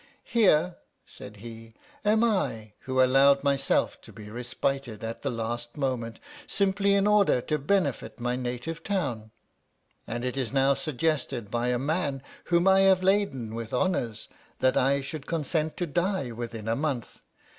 [0.23, 6.17] "Here," said he," am I who allowed myself to be respited at the last moment,
[6.47, 9.29] simply in order to benefit my native town,
[10.07, 14.27] and it is now suggested by a man whom I have laden with honours,
[14.57, 17.21] that I should consent to die within a month